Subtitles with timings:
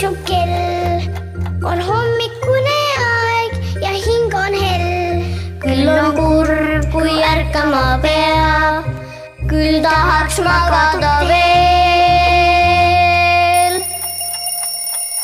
[0.00, 1.02] su kell
[1.70, 2.76] on hommikune
[3.06, 3.52] aeg
[3.82, 5.24] ja hing on hell.
[5.60, 8.88] küll on kurb, kui ärkama peab,
[9.50, 11.84] küll tahaks magada veel.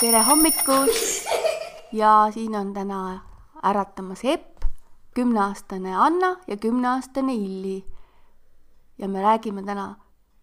[0.02, 1.32] tere hommikust
[1.96, 3.00] ja siin on täna
[3.64, 4.68] äratamas Epp,
[5.16, 7.80] kümneaastane Anna ja kümneaastane Illi.
[8.98, 9.94] ja me räägime täna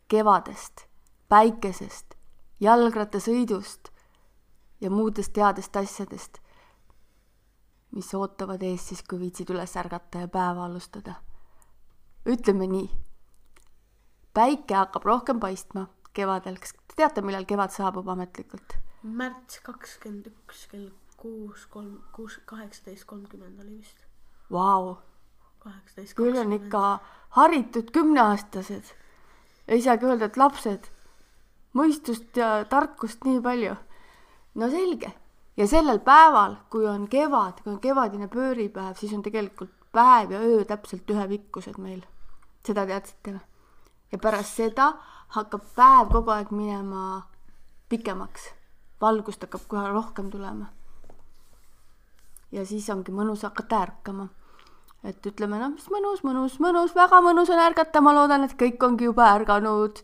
[0.09, 0.89] kevadest,
[1.29, 2.07] päikesest,
[2.59, 3.92] jalgrattasõidust
[4.83, 6.39] ja muudest headest asjadest,
[7.95, 11.15] mis ootavad ees siis, kui viitsid üles ärgata ja päeva alustada.
[12.25, 12.89] ütleme nii,
[14.33, 18.77] päike hakkab rohkem paistma kevadel, kas te teate, millal kevad saabub ametlikult?
[19.03, 20.91] märts kakskümmend üks kell
[21.23, 24.03] kuus, kolm, kuus, kaheksateist kolmkümmend oli vist.
[24.51, 24.97] Vau,
[25.63, 26.99] kaheksateist küll on ikka
[27.37, 28.91] haritud kümneaastased.
[29.67, 30.89] ei saagi öelda, et lapsed.
[31.73, 33.75] mõistust ja tarkust nii palju.
[34.55, 35.13] No selge.
[35.57, 40.39] ja sellel päeval, kui on kevad, kui on kevadine pööripäev, siis on tegelikult päev ja
[40.39, 42.03] öö täpselt ühepikkused meil.
[42.65, 43.43] seda teadsite või?
[44.11, 44.93] ja pärast seda
[45.37, 47.23] hakkab päev kogu aeg minema
[47.89, 48.53] pikemaks.
[49.01, 50.71] valgust hakkab kohe rohkem tulema.
[52.51, 54.29] ja siis ongi mõnus hakata ärkama
[55.03, 58.83] et ütleme noh, mis mõnus, mõnus, mõnus, väga mõnus on ärgata, ma loodan, et kõik
[58.87, 59.99] ongi juba ärganud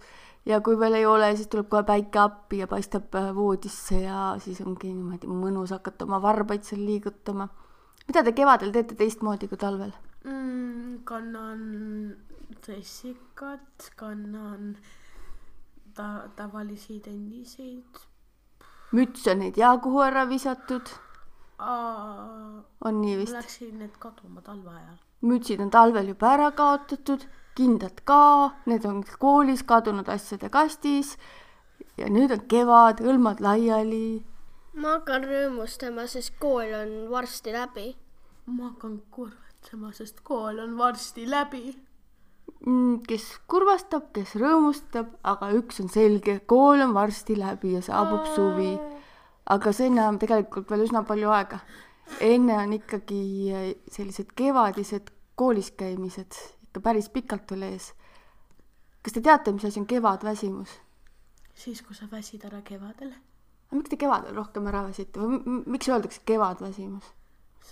[0.45, 4.35] ja kui veel ei ole, siis tuleb kohe päike appi ja paistab äh, voodisse ja
[4.43, 7.49] siis ongi niimoodi mõnus hakata oma varbaid seal liigutama.
[8.07, 9.91] mida te kevadel teete teistmoodi kui talvel?
[10.23, 11.03] mm,.
[11.03, 11.61] kannan
[12.65, 14.77] dressikat, kannan
[15.93, 18.01] ta-, tavalisi tenniseid.
[18.91, 20.95] müts on neid ja kuhu ära visatud,
[21.59, 23.35] on nii vist?
[23.35, 24.97] läksin need kaduma talve ajal.
[25.21, 27.25] Mütsid on talvel juba ära kaotatud,
[27.55, 31.17] kindad ka, need on koolis kadunud asjade kastis
[31.97, 34.21] ja nüüd on kevad, hõlmad laiali
[34.79, 37.95] ma hakkan rõõmustama, sest kool on varsti läbi.
[38.49, 41.75] ma hakkan kurvatsema, sest kool on varsti läbi.
[42.65, 48.25] Mm, kes kurvastab, kes rõõmustab, aga üks on selge, kool on varsti läbi ja saabub
[48.35, 48.77] suvi.
[49.45, 51.59] aga sinna on tegelikult veel üsna palju aega.
[52.19, 53.21] Enne on ikkagi
[53.53, 56.35] eh, sellised kevadised koolis käimised
[56.69, 57.93] ikka päris pikalt veel ees.
[59.01, 60.69] kas te teate, mis asi on kevadväsimus?
[61.53, 63.13] siis, kui sa väsid ära kevadel,
[63.67, 67.13] aga miks te kevadel rohkem ära väsite või miks öeldakse kevadväsimus?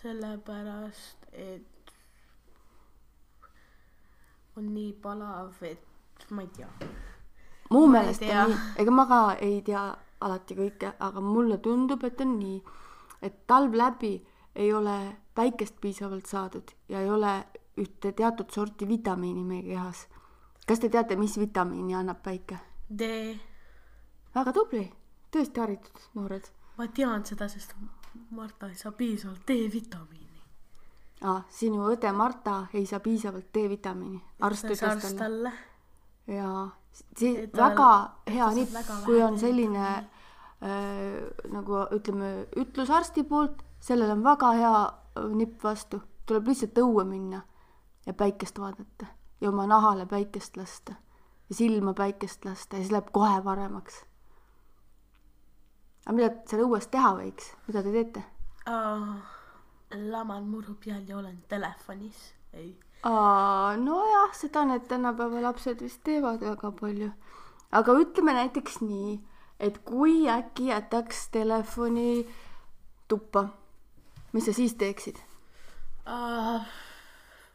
[0.02, 1.94] sellepärast et
[4.58, 6.70] on nii palav, et ma ei tea.
[7.70, 9.86] mu meelest on nii, ega ma ka ei tea
[10.26, 12.58] alati kõike, aga mulle tundub, et on nii,
[13.22, 17.45] et talv läbi ei ole päikest piisavalt saadud ja ei ole
[17.78, 20.07] ühte teatud sorti vitamiini meie kehas.
[20.67, 22.57] kas te teate, mis vitamiini annab päike?
[23.00, 23.09] D,
[24.35, 24.83] väga tubli,
[25.31, 26.50] tõesti haritud noored.
[26.78, 27.75] ma tean seda, sest
[28.31, 30.41] Marta ei saa piisavalt D-vitamiini.
[31.22, 35.17] aa, sinu õde Marta ei saa piisavalt D-vitamiini, arst ütles talle.
[35.17, 35.53] talle.
[36.28, 36.51] ja
[37.16, 37.91] see väga
[38.34, 40.05] hea nipp vähe kui on selline äh,
[40.62, 47.06] nagu ütleme, ütlus arsti poolt, sellel on väga hea äh, nipp vastu, tuleb lihtsalt õue
[47.06, 47.44] minna
[48.07, 50.96] ja päikest vaadata ja oma nahale päikest lasta
[51.50, 54.01] ja silma päikest lasta ja siis läheb kohe paremaks.
[56.06, 58.23] aga mida seal õues teha võiks, mida te teete?
[60.12, 62.34] laman muru peal ja olen telefonis.
[62.53, 62.73] ei,
[63.78, 67.12] nojah, seda need tänapäeva lapsed vist teevad väga palju.
[67.72, 69.19] aga ütleme näiteks nii,
[69.59, 72.28] et kui äkki jätaks telefoni
[73.07, 73.47] tuppa,
[74.34, 75.18] mis sa siis teeksid?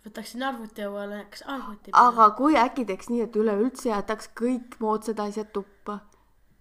[0.02, 2.08] võtaksin arvuti õue, läheks arvuti peale.
[2.08, 6.00] aga kui äkki teeks nii, et üleüldse jätaks kõik moodsad asjad tuppa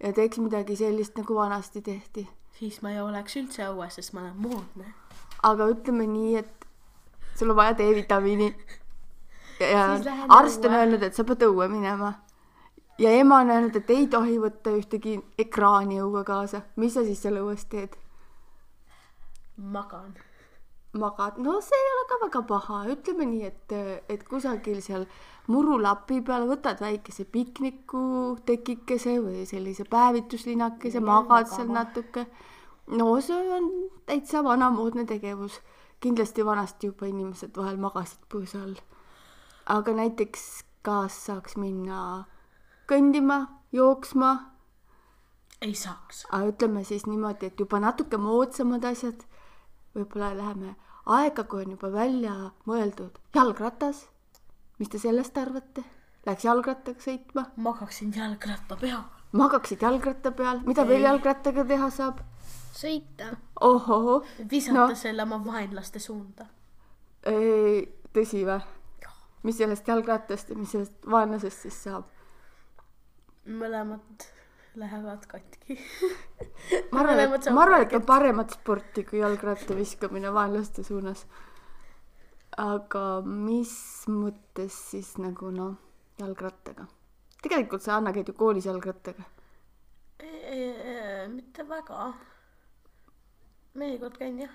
[0.02, 2.28] ja teeks midagi sellist, nagu vanasti tehti.
[2.58, 4.94] siis ma ei oleks üldse õues, sest ma olen moodne.
[5.42, 6.66] aga ütleme nii, et
[7.34, 8.52] sul on vaja D-vitamiini.
[9.74, 9.86] ja
[10.28, 12.14] arst on öelnud, et sa pead õue minema.
[13.02, 16.62] Ja ema on öelnud, et ei tohi võtta ühtegi ekraani õue kaasa.
[16.76, 17.96] mis sa siis seal õues teed?
[19.56, 20.14] magan.
[20.92, 23.74] magad, no see ei ole ka väga paha, ütleme nii, et,
[24.12, 25.06] et kusagil seal
[25.48, 32.26] murulapi peal võtad väikese pikniku tekikese või sellise päevituslinakese, magad seal natuke.
[32.98, 33.70] no see on
[34.06, 35.60] täitsa vanamoodne tegevus.
[36.00, 38.76] kindlasti vanasti juba inimesed vahel magasid põõsa all.
[39.66, 42.26] aga näiteks, kas saaks minna
[42.88, 44.32] kõndima, jooksma
[45.62, 46.26] ei saaks.
[46.30, 49.22] aga ütleme siis niimoodi, et juba natuke moodsamad asjad,
[49.94, 50.74] võib-olla läheme
[51.06, 52.34] aega, kui on juba välja
[52.66, 54.08] mõeldud jalgratas.
[54.78, 55.84] mis te sellest arvate?
[56.26, 57.46] Läheks jalgrattaga sõitma?
[57.56, 59.02] magaksin jalgratta peal.
[59.32, 62.20] magaksid jalgratta peal, mida veel jalgrattaga teha saab?
[62.74, 63.36] sõita.
[63.60, 64.94] ohoh, visata no.
[64.94, 66.46] selle oma vaenlaste suunda.
[68.12, 68.60] tõsi või?
[69.42, 72.11] mis sellest jalgrattast ja mis sellest vaenlasest siis saab?
[73.46, 74.26] Mõlemad
[74.74, 75.78] lähevad katki.
[76.92, 81.26] ma arvan, et, ma arvan, et on paremat sporti kui jalgratta viskamine vaenlaste suunas.
[82.56, 83.74] aga mis
[84.08, 85.76] mõttes siis nagu noh,
[86.20, 86.86] jalgrattaga?
[87.42, 89.24] tegelikult sa, Anna, käid ju koolis jalgrattaga.
[91.32, 92.12] mitte väga.
[93.74, 94.54] mõnikord käin jah.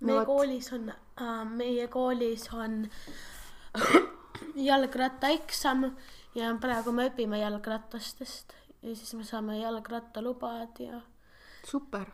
[0.00, 0.26] No meie vot.
[0.26, 2.88] koolis on äh,, meie koolis on
[4.68, 5.92] jalgrattaeksam
[6.34, 11.00] ja praegu me õpime jalgratastest ja siis me saame jalgrattalubad ja
[11.66, 12.06] super.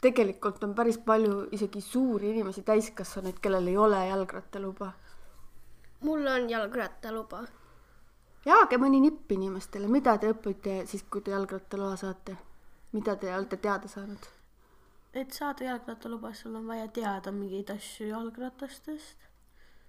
[0.00, 4.92] tegelikult on päris palju isegi suuri inimesi, täiskasvanuid, kellel ei ole jalgrattaluba.
[6.00, 7.44] mul on jalgrattaluba.
[8.46, 12.36] jagage mõni nipp inimestele, mida te õpite siis, kui te jalgrattaloa saate?
[12.92, 14.28] mida te olete teada saanud?
[15.14, 19.28] et saada jalgrattaluba, sul on vaja teada mingeid asju jalgratastest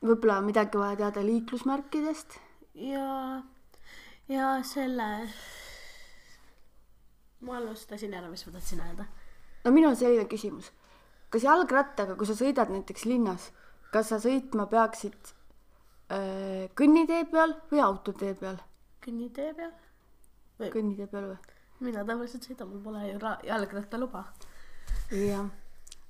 [0.02, 2.40] võib-olla midagi vaja teada liiklusmärkidest
[2.76, 3.42] ja,
[4.28, 5.30] ja selle.
[7.40, 9.06] ma alustasin ära, mis ma tahtsin öelda.
[9.64, 10.72] no minul on selline küsimus.
[11.30, 13.52] kas jalgrattaga, kui sa sõidad näiteks linnas,
[13.94, 15.34] kas sa sõitma peaksid
[16.14, 18.60] äh, kõnnitee peal või autotee peal?
[19.06, 19.74] kõnnitee peal.
[20.60, 21.58] kõnnitee peal või?
[21.80, 24.24] mina tavaliselt sõidan, mul pole ju ra- jalgrattaluba.
[25.12, 25.50] jah.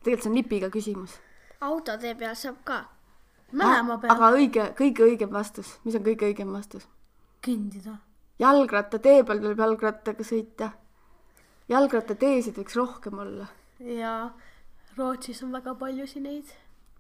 [0.04, 1.20] tegelikult see on nipiga küsimus.
[1.62, 2.84] autotee peal saab ka.
[3.52, 6.88] Mõlema peal aga õige, kõige õigem vastus, mis on kõige õigem vastus?
[7.46, 7.98] kõndida.
[8.40, 10.72] jalgrattatee peal tuleb jalgrattaga sõita.
[11.70, 13.48] jalgrattateesid võiks rohkem olla
[13.80, 14.30] ja
[14.98, 16.46] Rootsis on väga paljusid neid.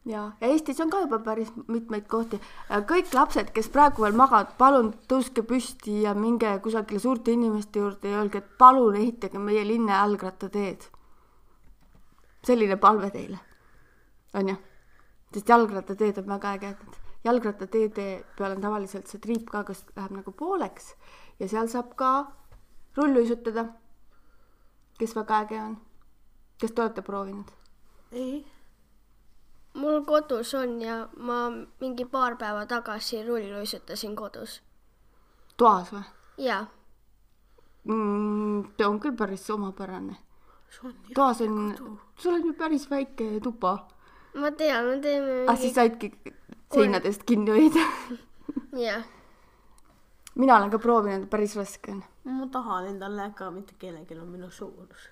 [0.06, 2.40] ja, ja Eestis on ka juba päris mitmeid kohti.
[2.70, 8.10] kõik lapsed, kes praegu veel magavad, palun tõuske püsti ja minge kusagile suurte inimeste juurde
[8.10, 10.88] ja öelge, et palun ehitage meie linna jalgrattateed.
[12.44, 13.40] selline palve teile,
[14.34, 14.56] onju,
[15.34, 17.00] sest jalgrattateed on väga ägedad.
[17.24, 20.94] jalgrattateede peal on tavaliselt see triip ka, kas läheb nagu pooleks
[21.40, 22.12] ja seal saab ka
[22.98, 23.66] rulluisutada,
[25.00, 25.78] kes väga äge on.
[26.62, 27.52] kas te olete proovinud?
[28.12, 28.46] ei,
[29.74, 31.50] mul kodus on ja ma
[31.80, 34.62] mingi paar päeva tagasi rulluisutasin kodus.
[35.58, 36.04] toas või?
[36.38, 36.66] jaa,
[37.84, 38.74] mm,.
[38.78, 40.18] see on küll päris omapärane.
[41.16, 41.78] toas on,
[42.18, 43.78] sul on ju päris väike tuba,
[44.42, 46.12] ma tean, me teeme ah siis saidki
[46.74, 47.86] seinadest kinni hoida.
[48.88, 49.06] jah,
[50.36, 52.04] mina olen ka proovinud, päris raske on.
[52.40, 55.10] ma tahan endale, aga mitte kellelgi on minu suurus.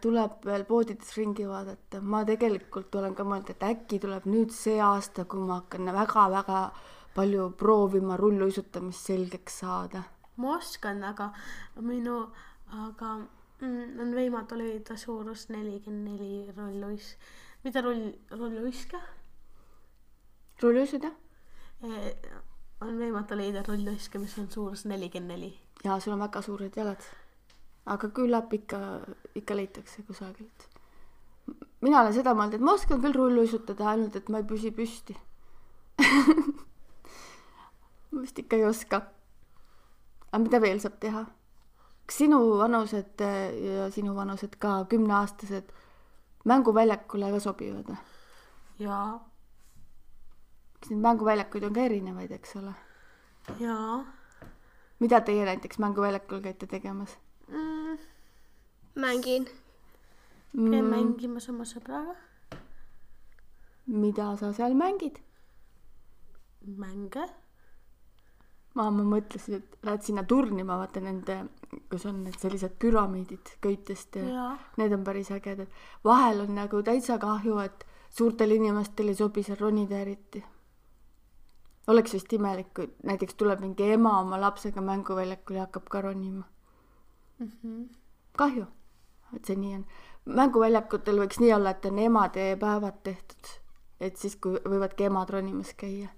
[0.00, 4.78] tuleb veel poodides ringi vaadata, ma tegelikult olen ka mõelnud, et äkki tuleb nüüd see
[4.80, 6.62] aasta, kui ma hakkan väga-väga
[7.14, 10.02] palju proovima rulluisutamist selgeks saada.
[10.36, 11.30] ma oskan, aga
[11.80, 12.16] minu,
[12.72, 13.10] aga
[13.60, 17.14] mm, on võimatu leida suurus nelikümmend neli rulluis,
[17.64, 18.98] mida rull, rulluiske
[20.62, 21.10] rulluisuda
[21.82, 22.14] eh,.
[22.82, 25.52] on võimatu leida rulluiske, mis on suurus nelikümmend neli.
[25.84, 27.02] ja sul on väga suured jalad.
[27.86, 28.80] aga küllap ikka,
[29.34, 30.68] ikka leitakse kusagilt.
[31.80, 35.16] mina olen seda mõelnud, et ma oskan küll rulluisutada, ainult et ma ei püsi püsti.
[38.10, 39.02] ma vist ikka ei oska.
[40.32, 41.26] aga mida veel saab teha?
[42.06, 45.70] kas sinu vanused eh, ja sinu vanused ka kümneaastased
[46.44, 47.98] mänguväljakule ka sobivad või?
[48.82, 48.98] ja,
[50.80, 52.74] kas neid mänguväljakuid on ka erinevaid, eks ole?
[53.60, 53.76] ja
[55.02, 57.16] mida teie näiteks mänguväljakul käite tegemas
[57.48, 57.98] mm,
[58.94, 59.48] mängin.
[60.56, 62.18] käin mängimas oma sõbraga
[63.86, 65.18] mida sa seal mängid?
[66.62, 67.26] mänge.
[68.74, 71.42] ma, ma mõtlesin, et lähed sinna turnima, vaata nende,
[71.90, 74.46] kus on need sellised püramiidid köitest ja, ja
[74.80, 75.68] need on päris ägedad.
[76.04, 80.44] vahel on nagu täitsa kahju, et suurtel inimestel ei sobi seal ronida eriti.
[81.86, 86.44] oleks vist imelik, kui näiteks tuleb mingi ema oma lapsega mänguväljakule ja hakkab ka ronima.
[87.38, 87.88] mm -hmm.
[88.36, 88.66] kahju,
[89.36, 89.86] et see nii on.
[90.24, 93.60] mänguväljakutel võiks nii olla, et on emadepäevad tehtud,
[94.00, 96.08] et siis, kui võivadki emad ronimas käia.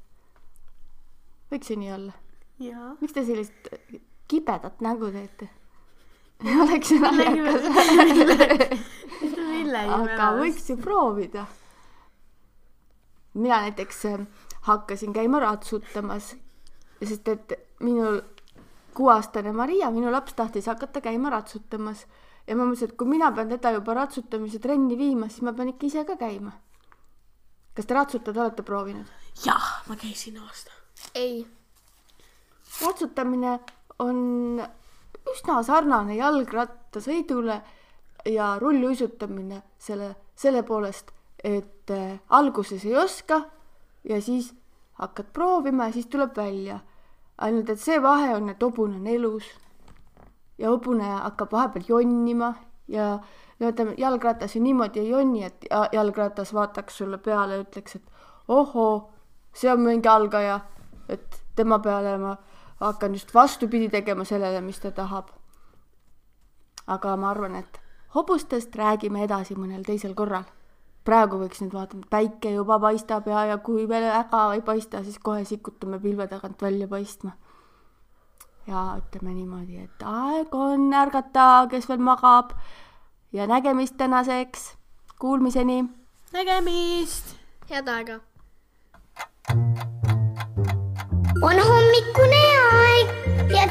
[1.53, 2.13] võiks ju nii olla
[3.01, 3.71] miks te sellist
[4.35, 5.49] kibedat nägu teete?
[6.63, 7.63] oleks ju naljakas.
[9.75, 11.47] aga võiks ju proovida.
[13.35, 14.27] mina näiteks äh,
[14.69, 16.35] hakkasin käima ratsutamas,
[17.03, 18.21] sest et minul
[18.95, 22.05] kuueaastane Maria, minu laps tahtis hakata käima ratsutamas
[22.47, 25.73] ja ma mõtlesin, et kui mina pean teda juba ratsutamise trenni viima, siis ma pean
[25.73, 26.53] ikka ise ka käima.
[27.75, 29.07] kas te ratsutada olete proovinud?
[29.45, 30.71] jah, ma käisin aasta.
[31.15, 31.47] ei,
[32.83, 33.59] ratsutamine
[34.05, 34.63] on
[35.33, 37.61] üsna sarnane jalgrattasõidule
[38.31, 41.13] ja rulluisutamine selle, selle poolest,
[41.45, 43.43] et äh, alguses ei oska
[44.05, 44.53] ja siis
[45.01, 46.81] hakkad proovima ja siis tuleb välja.
[47.39, 49.45] ainult et see vahe on, et hobune on elus
[50.59, 52.55] ja hobune hakkab vahepeal jonnima
[52.89, 53.19] ja
[53.61, 57.97] no ütleme, jalgratas ju niimoodi ei jonni, et ja- jalgratas vaataks sulle peale ja ütleks,
[57.97, 58.03] et
[58.49, 59.11] ohoo,
[59.53, 60.61] see on mingi algaja,
[61.09, 62.37] et tema peale ma
[62.81, 65.29] hakkan just vastupidi tegema sellele, mis ta tahab.
[66.87, 67.81] aga ma arvan, et
[68.15, 70.45] hobustest räägime edasi mõnel teisel korral.
[71.05, 75.19] praegu võiks nüüd vaadata, päike juba paistab ja, ja kui veel väga ei paista, siis
[75.19, 77.33] kohe sikutame pilve tagant välja paistma.
[78.67, 82.53] ja ütleme niimoodi, et aeg on ärgata, kes veel magab
[83.33, 84.75] ja nägemist tänaseks.
[85.19, 85.85] Kuulmiseni.
[86.33, 87.37] nägemist!
[87.71, 88.21] head aega.
[91.43, 92.34] on hommikune